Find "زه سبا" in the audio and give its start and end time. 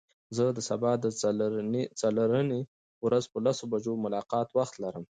0.37-0.91